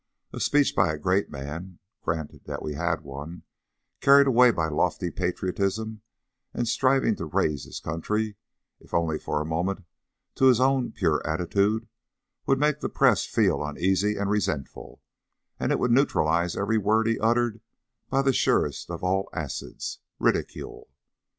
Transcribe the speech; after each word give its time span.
A 0.33 0.39
speech 0.39 0.75
by 0.75 0.91
a 0.91 0.97
great 0.97 1.29
man, 1.29 1.77
granted 2.01 2.45
that 2.45 2.63
we 2.63 2.73
had 2.73 3.01
one, 3.01 3.43
carried 3.99 4.25
away 4.25 4.49
by 4.49 4.67
lofty 4.67 5.11
patriotism 5.11 6.01
and 6.55 6.67
striving 6.67 7.15
to 7.17 7.25
raise 7.27 7.65
his 7.65 7.79
country, 7.79 8.35
if 8.79 8.95
only 8.95 9.19
for 9.19 9.39
a 9.39 9.45
moment, 9.45 9.85
to 10.37 10.45
his 10.45 10.59
own 10.59 10.91
pure 10.91 11.21
altitude, 11.23 11.87
would 12.47 12.57
make 12.57 12.79
the 12.79 12.89
press 12.89 13.25
feel 13.27 13.63
uneasy 13.63 14.15
and 14.17 14.31
resentful, 14.31 15.03
and 15.59 15.71
it 15.71 15.77
would 15.77 15.91
neutralize 15.91 16.57
every 16.57 16.79
word 16.79 17.05
he 17.05 17.19
uttered 17.19 17.61
by 18.09 18.23
the 18.23 18.33
surest 18.33 18.89
of 18.89 19.03
all 19.03 19.29
acids, 19.33 19.99
ridicule. 20.17 20.89